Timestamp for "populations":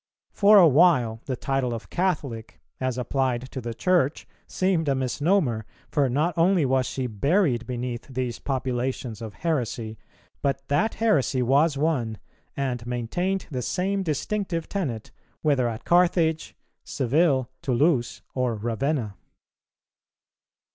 8.39-9.21